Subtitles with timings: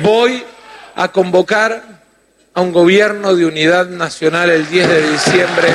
[0.00, 0.44] voy
[0.94, 1.82] a convocar
[2.54, 5.68] a un gobierno de unidad nacional el 10 de diciembre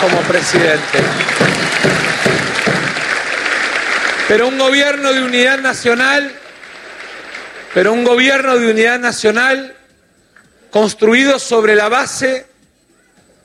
[0.00, 0.98] como presidente.
[4.28, 6.32] Pero un gobierno de unidad nacional,
[7.74, 9.74] pero un gobierno de unidad nacional
[10.70, 12.46] construido sobre la base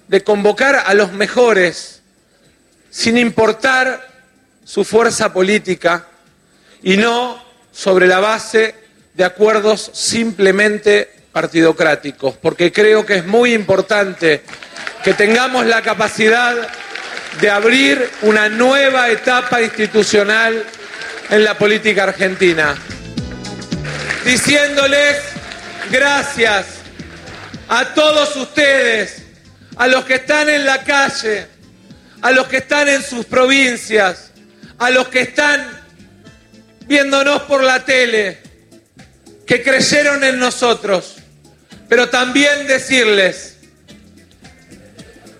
[0.07, 2.01] de convocar a los mejores,
[2.89, 4.07] sin importar
[4.63, 6.07] su fuerza política,
[6.83, 8.86] y no sobre la base
[9.17, 14.43] de acuerdos simplemente partidocráticos, porque creo que es muy importante
[15.03, 16.55] que tengamos la capacidad
[17.41, 20.63] de abrir una nueva etapa institucional
[21.31, 22.75] en la política argentina,
[24.23, 25.17] diciéndoles
[25.89, 26.67] gracias
[27.69, 29.23] a todos ustedes,
[29.77, 31.47] a los que están en la calle,
[32.21, 34.31] a los que están en sus provincias,
[34.77, 35.67] a los que están
[36.85, 38.46] viéndonos por la tele,
[39.47, 41.15] que creyeron en nosotros,
[41.87, 43.55] pero también decirles,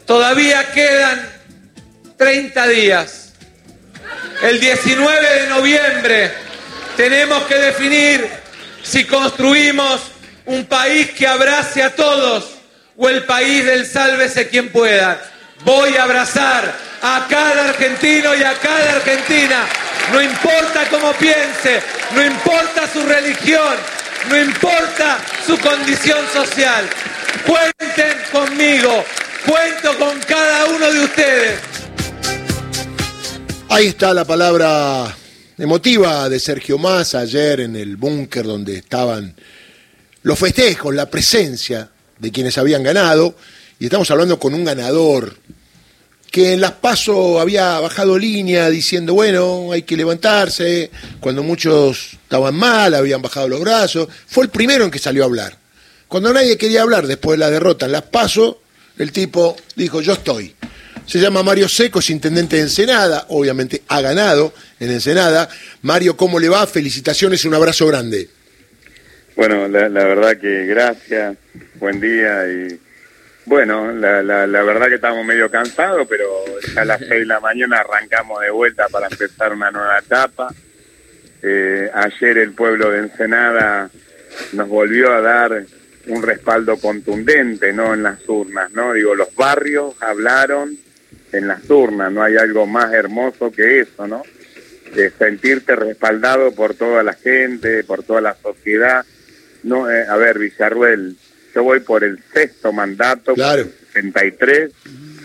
[0.06, 1.30] todavía quedan
[2.18, 3.34] 30 días.
[4.42, 6.32] El 19 de noviembre
[6.96, 8.28] tenemos que definir
[8.82, 10.02] si construimos
[10.46, 12.56] un país que abrace a todos
[12.96, 15.22] o el país del sálvese quien pueda.
[15.66, 19.66] Voy a abrazar a cada argentino y a cada argentina.
[20.14, 21.82] No importa cómo piense,
[22.16, 23.76] no importa su religión,
[24.30, 26.86] no importa su condición social.
[27.46, 29.04] Cuenten conmigo,
[29.46, 31.60] cuento con cada uno de ustedes.
[33.70, 35.16] Ahí está la palabra
[35.58, 39.36] emotiva de Sergio Massa ayer en el búnker donde estaban
[40.24, 43.36] los festejos, la presencia de quienes habían ganado.
[43.80, 45.36] Y estamos hablando con un ganador
[46.32, 52.56] que en las pasos había bajado línea diciendo, bueno, hay que levantarse, cuando muchos estaban
[52.56, 54.08] mal, habían bajado los brazos.
[54.28, 55.58] Fue el primero en que salió a hablar.
[56.08, 58.58] Cuando nadie quería hablar después de la derrota en las pasos,
[58.98, 60.56] el tipo dijo, yo estoy.
[61.06, 65.48] Se llama Mario Seco, es intendente de Ensenada, obviamente ha ganado en Ensenada.
[65.82, 66.68] Mario, ¿cómo le va?
[66.68, 68.30] Felicitaciones, un abrazo grande.
[69.38, 71.38] Bueno, la, verdad que gracias,
[71.76, 72.80] buen día y
[73.48, 76.28] bueno, la, la, verdad que estamos medio cansados, pero
[76.76, 80.54] a las seis de la mañana arrancamos de vuelta para empezar una nueva etapa.
[81.42, 83.90] Eh, ayer el pueblo de Ensenada
[84.52, 85.64] nos volvió a dar
[86.08, 87.94] un respaldo contundente, ¿no?
[87.94, 88.92] En las urnas, ¿no?
[88.92, 90.78] Digo, los barrios hablaron,
[91.32, 94.24] en las urnas, no hay algo más hermoso que eso, ¿no?
[94.94, 99.06] De sentirte respaldado por toda la gente, por toda la sociedad.
[99.64, 101.16] No, eh, a ver, Villarruel,
[101.58, 103.64] yo voy por el sexto mandato, claro.
[103.94, 104.72] 63,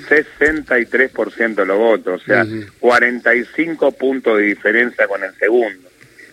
[0.08, 2.46] 63% de los votos, o sea,
[2.80, 5.90] 45 puntos de diferencia con el segundo.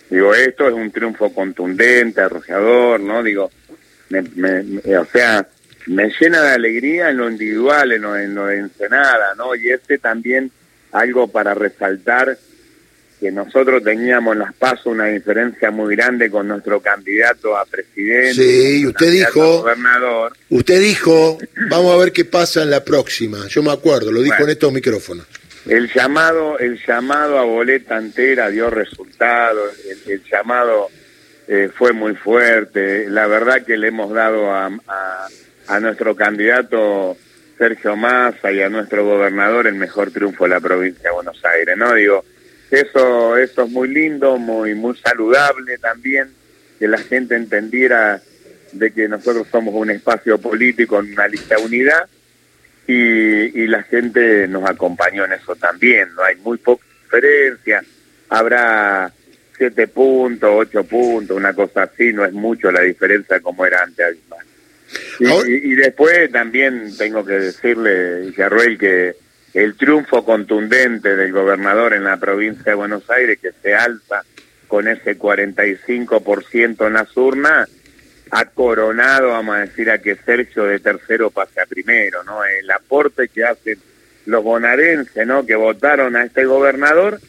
[0.09, 3.21] Digo, esto es un triunfo contundente, arrojador, ¿no?
[3.21, 3.51] Digo,
[4.09, 5.45] o sea,
[5.87, 9.53] me llena de alegría en lo individual, en lo, en lo de Ensenada, ¿no?
[9.53, 10.49] Y este también
[10.93, 12.37] algo para resaltar
[13.19, 18.33] que nosotros teníamos en las pasos una diferencia muy grande con nuestro candidato a presidente.
[18.33, 20.33] Sí, usted dijo, gobernador.
[20.49, 21.37] usted dijo,
[21.69, 23.47] vamos a ver qué pasa en la próxima.
[23.47, 25.25] Yo me acuerdo, lo dijo en estos micrófonos.
[25.67, 29.73] El llamado, el llamado a boleta entera dio resultados,
[30.07, 30.87] el, llamado
[31.47, 33.09] eh, fue muy fuerte.
[33.09, 34.69] La verdad que le hemos dado a
[35.69, 37.15] a nuestro candidato
[37.57, 41.77] Sergio Massa y a nuestro gobernador el mejor triunfo de la provincia de Buenos Aires,
[41.77, 41.93] ¿no?
[41.93, 42.25] Digo,
[42.71, 46.29] eso, eso es muy lindo, muy, muy saludable también,
[46.77, 48.21] que la gente entendiera
[48.71, 52.07] de que nosotros somos un espacio político en una lista de unidad
[52.87, 57.83] y, y la gente nos acompañó en eso también, no hay muy poca diferencia,
[58.29, 59.11] habrá
[59.57, 64.17] siete puntos, ocho puntos, una cosa así, no es mucho la diferencia como era antes.
[65.19, 69.15] Y, después también tengo que decirle, Villarruel, que
[69.53, 74.23] el triunfo contundente del gobernador en la provincia de Buenos Aires, que se alza
[74.67, 77.69] con ese 45% en las urnas,
[78.31, 82.43] ha coronado, vamos a decir, a que Sergio de tercero pase a primero, ¿no?
[82.43, 83.79] El aporte que hacen
[84.25, 85.45] los bonaerenses, ¿no?
[85.45, 87.19] Que votaron a este gobernador,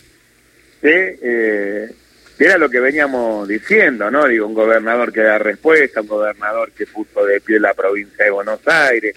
[0.82, 1.90] que eh,
[2.38, 4.26] era lo que veníamos diciendo, ¿no?
[4.26, 8.30] Digo, un gobernador que da respuesta, un gobernador que puso de pie la provincia de
[8.30, 9.16] Buenos Aires,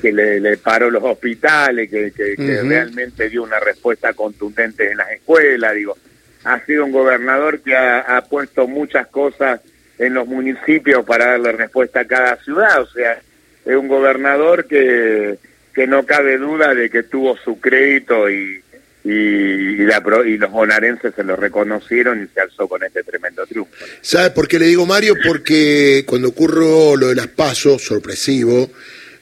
[0.00, 5.96] que le, paró los hospitales, que, realmente dio una respuesta contundente en las escuelas, digo,
[6.44, 9.60] ha sido un gobernador que ha, puesto muchas cosas
[9.98, 13.20] en los municipios para darle respuesta a cada ciudad, o sea,
[13.64, 15.38] es un gobernador que,
[15.74, 18.62] que no cabe duda de que tuvo su crédito y,
[19.04, 23.72] y, la, y los bonaerenses se lo reconocieron y se alzó con este tremendo triunfo.
[24.00, 25.14] ¿Sabe por qué le digo Mario?
[25.26, 28.70] Porque cuando ocurrió lo de las pasos, sorpresivo,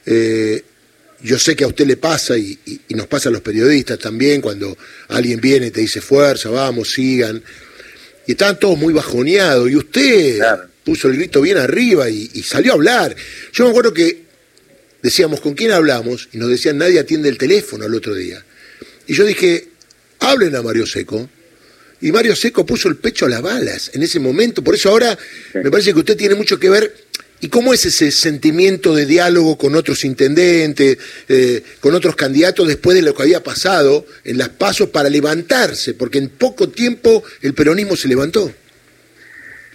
[0.05, 0.63] eh,
[1.21, 2.59] yo sé que a usted le pasa y,
[2.89, 4.77] nos pasa a los periodistas también, cuando
[5.07, 7.41] alguien viene y te dice fuerza, vamos, sigan,
[8.27, 10.41] y estaban todos muy bajoneados, y usted
[10.83, 13.15] puso el grito bien arriba y, y, salió a hablar.
[13.53, 14.23] Yo me acuerdo que
[15.01, 16.29] decíamos, ¿con quién hablamos?
[16.33, 18.43] Y nos decían, nadie atiende el teléfono el otro día.
[19.07, 19.69] Y yo dije,
[20.19, 21.29] hablen a Mario Seco.
[22.01, 24.63] Y Mario Seco puso el pecho a las balas en ese momento.
[24.63, 25.17] Por eso ahora
[25.53, 26.93] me parece que usted tiene mucho que ver.
[27.43, 30.97] ¿Y cómo es ese sentimiento de diálogo con otros intendentes,
[31.27, 35.93] eh, con otros candidatos después de lo que había pasado en las pasos para levantarse?
[35.93, 38.49] Porque en poco tiempo el peronismo se levantó.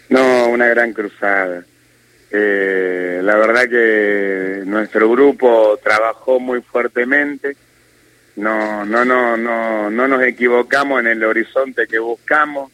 [0.08, 1.62] No, una gran cruzada.
[2.30, 7.54] Eh, la verdad que nuestro grupo trabajó muy fuertemente
[8.36, 12.70] no, no, no, no, no nos equivocamos en el horizonte que buscamos.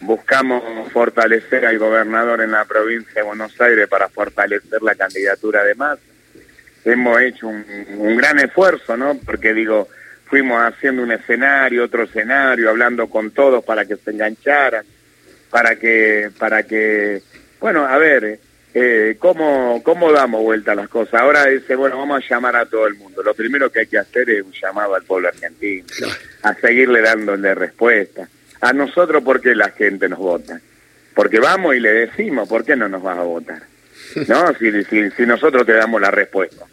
[0.00, 0.62] Buscamos
[0.92, 5.98] fortalecer al gobernador en la provincia de Buenos Aires para fortalecer la candidatura de más.
[6.84, 7.64] Hemos hecho un,
[7.96, 9.18] un gran esfuerzo, ¿no?
[9.24, 9.88] Porque digo,
[10.26, 14.84] fuimos haciendo un escenario, otro escenario, hablando con todos para que se engancharan,
[15.50, 17.22] para que, para que,
[17.60, 18.38] bueno, a ver,
[18.74, 21.20] eh, ¿cómo, ¿cómo damos vuelta a las cosas?
[21.20, 23.22] Ahora dice, bueno, vamos a llamar a todo el mundo.
[23.22, 25.86] Lo primero que hay que hacer es un llamado al pueblo argentino,
[26.42, 28.28] a seguirle dándole respuesta.
[28.60, 30.60] A nosotros, ¿por qué la gente nos vota?
[31.14, 33.62] Porque vamos y le decimos, ¿por qué no nos vas a votar?
[34.28, 34.54] ¿No?
[34.54, 36.64] Si, si, si nosotros te damos la respuesta.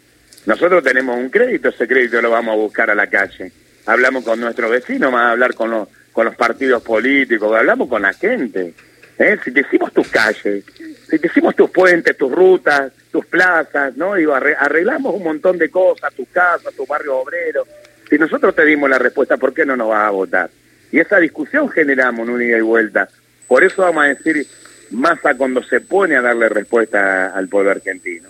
[0.46, 3.50] Nosotros tenemos un crédito, ese crédito lo vamos a buscar a la calle.
[3.86, 8.02] Hablamos con nuestros vecinos, más a hablar con los, con los partidos políticos, hablamos con
[8.02, 8.72] la gente.
[9.18, 9.38] ¿eh?
[9.44, 10.64] Si decimos tus calles,
[11.10, 14.14] si decimos tus puentes, tus rutas, tus plazas, ¿no?
[14.14, 17.66] Digo, arreglamos un montón de cosas, tu casa, tu barrio obrero.
[18.08, 20.50] Si nosotros te dimos la respuesta, ¿por qué no nos vas a votar?
[20.92, 23.08] Y esa discusión generamos en un ida y vuelta.
[23.46, 24.46] Por eso vamos a decir,
[24.90, 28.28] Massa cuando se pone a darle respuesta al pueblo argentino,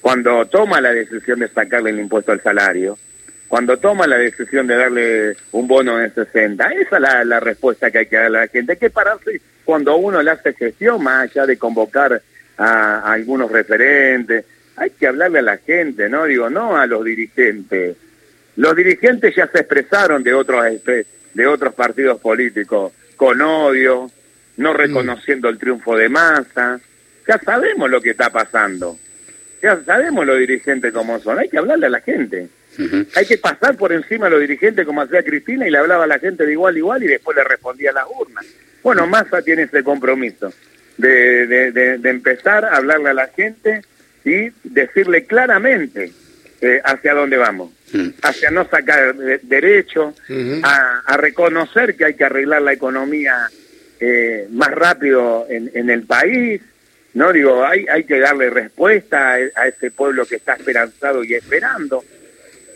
[0.00, 2.98] cuando toma la decisión de sacarle el impuesto al salario,
[3.48, 7.90] cuando toma la decisión de darle un bono de 60, esa es la, la respuesta
[7.90, 8.72] que hay que darle a la gente.
[8.72, 12.22] Hay que pararse cuando uno le hace gestión, más allá de convocar
[12.56, 14.44] a, algunos referentes,
[14.76, 16.24] hay que hablarle a la gente, ¿no?
[16.24, 17.96] Digo, no a los dirigentes.
[18.56, 20.64] Los dirigentes ya se expresaron de otros,
[21.34, 24.10] de otros partidos políticos con odio,
[24.56, 24.76] no mm.
[24.76, 26.80] reconociendo el triunfo de masa.
[27.26, 28.98] Ya sabemos lo que está pasando.
[29.62, 31.38] Ya sabemos los dirigentes cómo son.
[31.38, 32.48] Hay que hablarle a la gente.
[33.14, 36.06] Hay que pasar por encima de los dirigentes como hacía Cristina y le hablaba a
[36.06, 38.46] la gente de igual a igual y después le respondía a las urnas.
[38.82, 40.52] Bueno, Massa tiene ese compromiso
[40.96, 43.82] de, de, empezar a hablarle a la gente
[44.24, 46.12] y decirle claramente
[46.64, 48.10] eh, hacia dónde vamos, mm.
[48.22, 50.14] hacia no sacar derecho,
[50.62, 53.50] a, reconocer que hay que arreglar la economía
[53.98, 56.60] eh, más rápido en, en, el país,
[57.14, 62.04] no digo, hay, hay que darle respuesta a, ese pueblo que está esperanzado y esperando,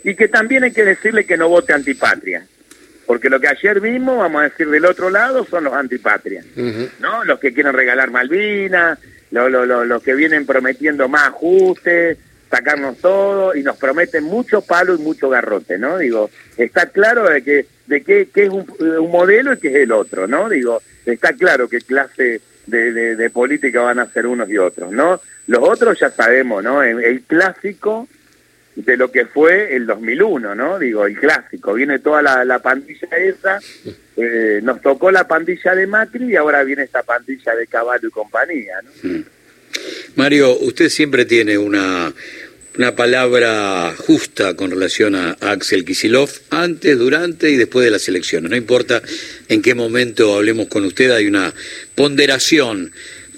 [0.03, 2.45] y que también hay que decirle que no vote antipatria.
[3.07, 6.45] Porque lo que ayer vimos, vamos a decir del otro lado, son los antipatrias,
[6.99, 7.25] ¿no?
[7.25, 8.99] Los que quieren regalar Malvinas,
[9.31, 12.19] los que vienen prometiendo más ajustes,
[12.51, 15.99] sacarnos todo y nos prometen mucho palo y mucho garrote, ¿no?
[15.99, 18.67] Digo, está claro de que de qué, es un,
[19.11, 20.49] modelo y qué es el otro, ¿no?
[20.49, 25.21] Digo, está claro qué clase de, de, política van a ser unos y otros, ¿no?
[25.47, 26.83] Los otros ya sabemos, ¿no?
[26.83, 28.09] el clásico
[28.77, 30.79] de lo que fue el 2001, ¿no?
[30.79, 33.59] Digo, el clásico, viene toda la, pandilla esa,
[34.17, 38.11] eh, nos tocó la pandilla de Macri y ahora viene esta pandilla de Caballo y
[38.11, 39.25] compañía, ¿no?
[40.15, 42.15] Mario, usted siempre tiene una,
[42.79, 48.51] una palabra justa con relación a, Axel Kisilov, antes, durante y después de las elecciones.
[48.51, 49.03] No importa
[49.49, 51.53] en qué momento hablemos con usted, hay una
[51.95, 52.93] ponderación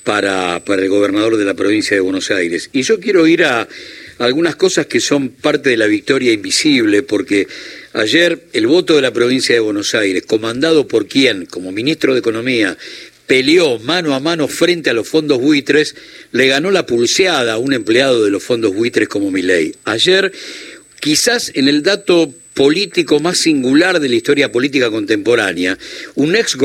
[0.05, 2.71] para, para el gobernador de la provincia de Buenos Aires.
[2.73, 3.69] Y yo quiero ir a
[4.19, 7.47] algunas cosas que son parte de la victoria invisible, porque
[7.93, 12.21] ayer el voto de la provincia de Buenos Aires, comandado por quien, como ministro de
[12.21, 12.77] Economía,
[13.29, 15.95] peleó mano a mano frente a los fondos buitres,
[16.33, 19.75] le ganó la pulseada a un empleado de los fondos buitres como Milei.
[19.85, 20.33] Ayer,
[20.99, 25.79] quizás en el dato político más singular de la historia política contemporánea,
[26.17, 26.57] un ex,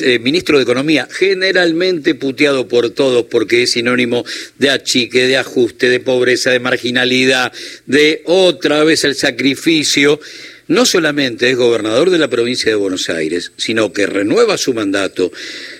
[0.00, 4.24] eh, ministro de Economía, generalmente puteado por todos porque es sinónimo
[4.58, 7.52] de achique, de ajuste, de pobreza, de marginalidad,
[7.86, 10.18] de otra vez el sacrificio,
[10.70, 15.32] no solamente es gobernador de la provincia de Buenos Aires, sino que renueva su mandato,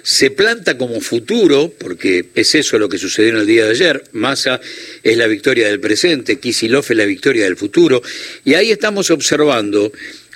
[0.02, 4.02] se planta como futuro, porque es eso lo que sucedió en el día de ayer,
[4.10, 4.60] Massa
[5.04, 8.02] es la victoria del presente, Kisilov es la victoria del futuro,
[8.44, 9.92] y ahí estamos observando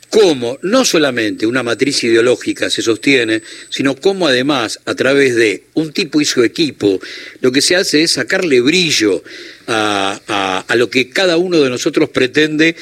[0.09, 5.93] cómo no solamente una matriz ideológica se sostiene, sino cómo además a través de un
[5.93, 7.01] tipo y su equipo
[7.41, 9.25] lo que se hace es sacarle brillo
[9.67, 12.77] a, lo que cada uno de nosotros pretende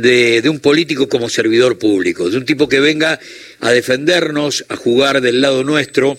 [0.00, 3.18] de, un político como servidor público, de un tipo que venga
[3.60, 6.18] a defendernos, a jugar del lado nuestro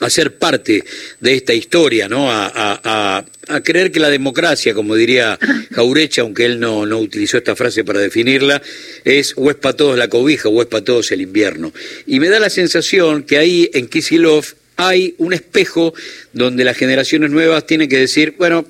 [0.00, 0.84] a ser parte
[1.20, 2.26] de esta historia, ¿no?
[2.30, 3.24] A,
[3.64, 5.38] creer que la democracia, como diría
[5.72, 8.60] Jaurecha, aunque él no, no utilizó esta frase para definirla,
[9.04, 11.72] es o para todos la cobija o es para todos el invierno.
[12.06, 14.44] Y me da la sensación que ahí en Kisilov
[14.76, 15.94] hay un espejo
[16.32, 18.66] donde las generaciones nuevas tienen que decir, bueno,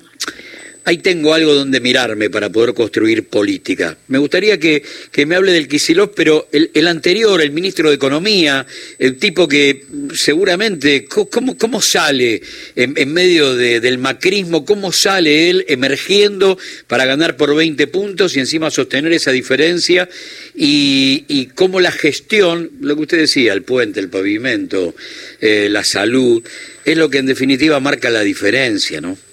[0.87, 3.97] ahí tengo algo donde mirarme para poder construir política.
[4.07, 4.81] Me gustaría que,
[5.25, 8.65] me hable del Kisilov, pero el, anterior, el ministro de Economía,
[8.97, 12.41] el tipo que seguramente, ¿cómo, cómo sale
[12.73, 14.63] en, medio del macrismo?
[14.63, 20.07] ¿Cómo sale él emergiendo para ganar por 20 puntos y encima sostener esa diferencia?
[20.55, 24.95] Y, cómo la gestión, lo que usted decía, el puente, el pavimento,
[25.41, 26.41] eh, la salud,
[26.85, 29.26] es lo que en definitiva marca la diferencia, ¿no?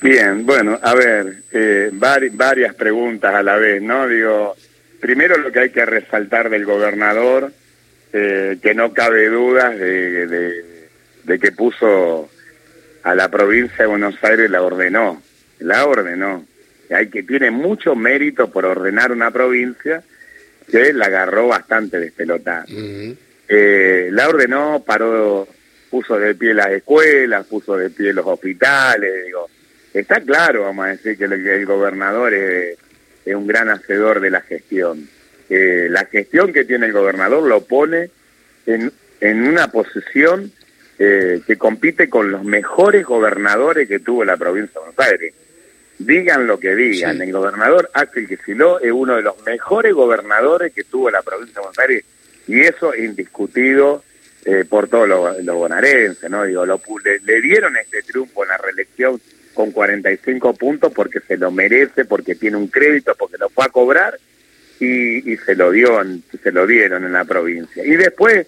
[0.00, 4.06] Bien, bueno, a ver, eh, varias preguntas a la vez, ¿no?
[4.06, 4.54] Digo,
[5.00, 7.52] primero lo que hay que resaltar del gobernador,
[8.12, 10.26] eh, que no cabe dudas de,
[11.24, 12.30] de, que puso
[13.02, 15.20] a la provincia de Buenos Aires, la ordenó,
[15.58, 16.46] la ordenó.
[16.90, 20.02] Hay que tiene mucho mérito por ordenar una provincia
[20.70, 22.64] que la agarró bastante despelotada.
[23.48, 25.48] eh, la ordenó, paró,
[25.90, 29.48] puso de pie las escuelas, puso de pie los hospitales, digo
[29.94, 32.78] Está claro, vamos a decir, que el, gobernador es,
[33.26, 35.08] un gran hacedor de la gestión.
[35.50, 38.10] Eh, la gestión que tiene el gobernador lo pone
[38.66, 40.52] en, en una posición
[41.00, 45.34] eh, que compite con los mejores gobernadores que tuvo la provincia de Buenos Aires.
[45.98, 50.84] Digan lo que digan, el gobernador Axel Kicillof es uno de los mejores gobernadores que
[50.84, 52.04] tuvo la provincia de Buenos Aires
[52.48, 54.02] y eso es indiscutido
[54.44, 56.44] eh, por todos los, bonaerenses, ¿no?
[56.44, 59.20] Digo, lo, le, le dieron este triunfo en la reelección
[59.58, 63.68] con 45 puntos porque se lo merece, porque tiene un crédito, porque lo fue a
[63.68, 64.16] cobrar
[64.78, 66.00] y, se lo dio,
[66.40, 67.84] se lo dieron en la provincia.
[67.84, 68.46] Y después,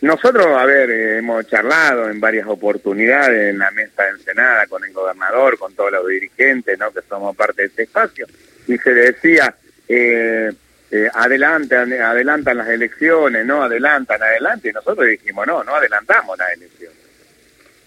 [0.00, 4.94] nosotros, a ver, hemos charlado en varias oportunidades en la mesa de Ensenada con el
[4.94, 6.90] gobernador, con todos los dirigentes, ¿no?
[6.90, 8.26] Que somos parte de este espacio,
[8.66, 9.54] y se decía,
[9.86, 10.50] eh,
[10.90, 16.54] eh, adelantan, adelantan las elecciones, no adelantan, adelante, y nosotros dijimos, no, no adelantamos las
[16.54, 17.01] elecciones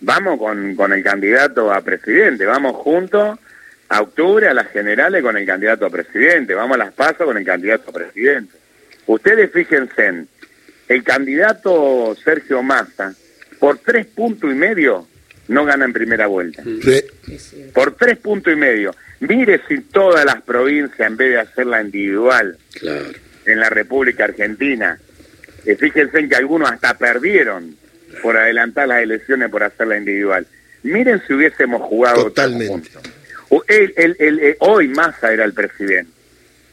[0.02, 3.40] vamos con, con el candidato a presidente, vamos juntos
[3.90, 7.38] a octubre a las generales con el candidato a presidente, vamos a las pasos con
[7.38, 8.58] el candidato a presidente.
[9.08, 10.28] Ustedes fíjense, en
[10.88, 13.14] el candidato Sergio Massa,
[13.60, 15.08] por tres puntos y medio,
[15.48, 16.64] no gana en primera vuelta.
[17.74, 18.96] Por tres puntos y medio.
[19.20, 22.58] Mire si todas las provincias, en vez de hacerla individual,
[23.46, 25.00] en la República Argentina,
[25.66, 27.76] eh, fíjense en que algunos hasta perdieron
[28.22, 30.48] por adelantar las elecciones por hacerla individual.
[30.84, 32.90] Miren si hubiésemos jugado Totalmente.
[33.68, 36.12] El, hoy Massa era el presidente.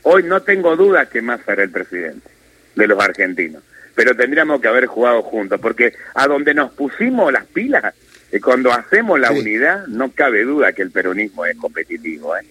[0.03, 2.29] Hoy no tengo duda que Massa era el presidente
[2.75, 3.63] de los argentinos.
[3.95, 7.95] Pero tendríamos que haber jugado juntos, porque a donde nos pusimos las pilas,
[8.31, 12.37] eh, cuando hacemos la unidad, no cabe duda que el peronismo es competitivo.
[12.37, 12.45] ¿eh?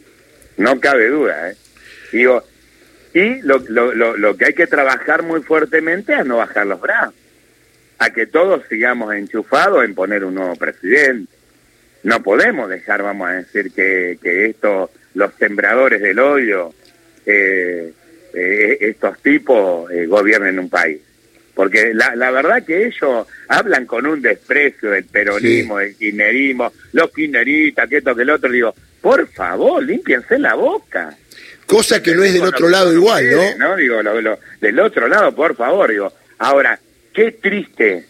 [0.57, 1.50] No cabe duda.
[1.50, 1.55] ¿eh?
[2.12, 2.43] Digo,
[3.13, 6.79] y lo, lo, lo, lo que hay que trabajar muy fuertemente es no bajar los
[6.79, 7.15] brazos
[8.01, 11.31] a que todos sigamos enchufados en poner un nuevo presidente.
[12.01, 16.74] No podemos dejar, vamos a decir, que, que estos, los sembradores del odio,
[17.27, 17.93] eh,
[18.34, 21.00] eh, estos tipos eh, gobiernen un país.
[21.53, 27.12] Porque la, la verdad que ellos hablan con un desprecio del peronismo, del kirchnerismo, los
[27.12, 28.51] kirchneristas, que esto, que el otro.
[28.51, 31.15] Digo, por favor, límpiense la boca.
[31.67, 33.58] Cosa que no es del otro lado igual, ¿no?
[33.60, 33.75] ¿no?
[33.75, 36.12] Digo, lo, del otro lado, por favor, digo.
[36.39, 36.79] Ahora,
[37.13, 38.06] Qué triste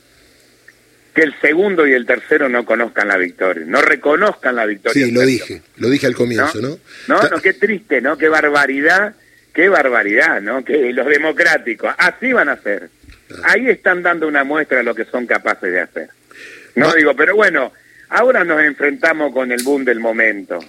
[1.13, 5.05] que el segundo y el tercero no conozcan la victoria, no reconozcan la victoria.
[5.05, 6.77] Sí, lo dije, lo dije al comienzo, ¿no?
[7.07, 8.17] No, no, qué triste, ¿no?
[8.17, 9.15] Qué barbaridad,
[9.53, 10.63] qué barbaridad, ¿no?
[10.63, 12.89] Que los democráticos, así van a hacer.
[13.43, 16.09] Ahí están dando una muestra de lo que son capaces de hacer.
[16.75, 17.73] No digo, pero bueno,
[18.09, 20.59] ahora nos enfrentamos con el boom del momento.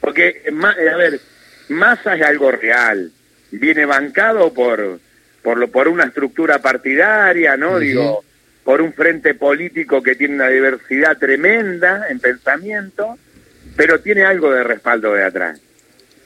[0.00, 1.20] Porque, a ver,
[1.68, 3.12] Massa es algo real.
[3.50, 5.00] Viene bancado por
[5.42, 7.78] por, lo, por una estructura partidaria, ¿no?
[7.78, 8.24] Digo,
[8.64, 13.18] por un frente político que tiene una diversidad tremenda en pensamiento,
[13.76, 15.60] pero tiene algo de respaldo de atrás.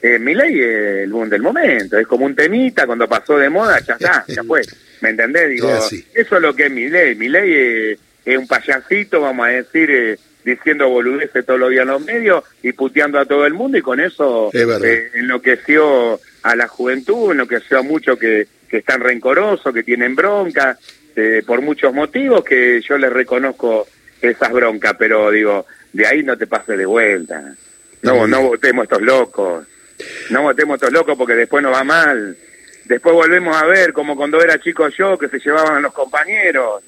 [0.02, 3.48] Eh, mi ley es el boom del momento, es como un temita, cuando pasó de
[3.48, 4.60] moda, ya está, ya fue.
[5.00, 5.48] ¿Me entendés?
[5.48, 7.14] Digo, eso es lo que es mi ley.
[7.14, 11.88] Mi ley es, un payasito, vamos a decir, eh, diciendo boludeces todos los días en
[11.88, 16.68] los medios y puteando a todo el mundo y con eso eh, enloqueció a la
[16.68, 20.76] juventud, en lo que sea mucho que, que están rencorosos, que tienen bronca,
[21.14, 23.86] eh, por muchos motivos que yo les reconozco
[24.20, 27.54] esas broncas, pero digo, de ahí no te pases de vuelta.
[28.02, 29.64] No, no votemos estos locos.
[30.30, 32.36] No votemos estos locos porque después nos va mal.
[32.86, 36.82] Después volvemos a ver, como cuando era chico yo, que se llevaban a los compañeros.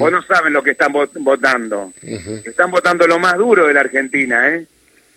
[0.00, 1.92] O no saben lo que están votando.
[2.46, 4.66] Están votando lo más duro de la Argentina, ¿eh?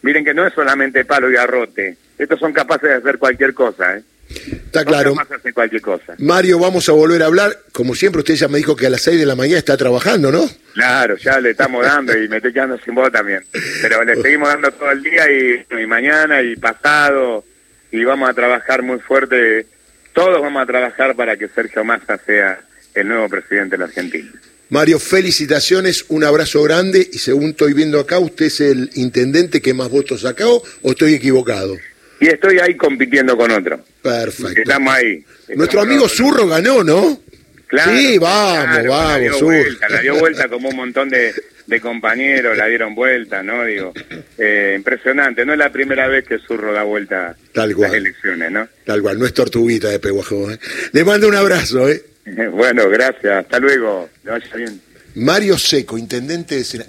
[0.02, 1.96] Miren que no es solamente palo y garrote.
[2.18, 4.04] Estos son capaces de hacer cualquier cosa, ¿eh?
[4.29, 5.15] Está claro.
[5.19, 6.15] Hacer cualquier cosa.
[6.19, 7.57] Mario, vamos a volver a hablar.
[7.71, 10.31] Como siempre, usted ya me dijo que a las 6 de la mañana está trabajando,
[10.31, 10.48] ¿no?
[10.74, 13.43] Claro, ya le estamos dando y me estoy quedando sin voz también.
[13.81, 17.43] Pero le seguimos dando todo el día y, y mañana y pasado
[17.91, 19.65] y vamos a trabajar muy fuerte.
[20.13, 22.59] Todos vamos a trabajar para que Sergio Massa sea
[22.93, 24.29] el nuevo presidente de la Argentina.
[24.69, 29.74] Mario, felicitaciones, un abrazo grande y según estoy viendo acá, ¿usted es el intendente que
[29.74, 31.75] más votos sacó o estoy equivocado?
[32.19, 33.83] Y estoy ahí compitiendo con otro.
[34.01, 34.62] Perfecto.
[34.62, 35.24] Estamos ahí.
[35.56, 37.20] Nuestro amigo Zurro ganó, ¿no?
[37.68, 39.58] Claro, sí, vamos, vamos, la dio, Zurro.
[39.58, 41.34] vuelta, la dio vuelta como un montón de,
[41.68, 43.63] de compañeros, la dieron vuelta, ¿no?
[43.63, 43.94] Digo,
[44.39, 47.91] eh, impresionante, no es la primera vez que Zurro da vuelta Tal cual.
[47.91, 48.68] las elecciones, ¿no?
[48.86, 50.50] Tal cual, no es tortuguita de Peguajó.
[50.51, 50.60] ¿eh?
[50.94, 52.03] Le mando un abrazo, ¿eh?
[52.51, 54.82] bueno, gracias, hasta luego, que vaya bien.
[55.15, 56.86] Mario Seco, intendente de Sena.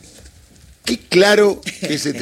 [0.83, 2.15] Qué claro que ese